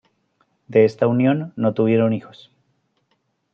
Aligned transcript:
De 0.67 0.83
esta 0.83 1.05
unión 1.05 1.53
no 1.55 1.75
tuvieron 1.75 2.11
hijos. 2.13 2.51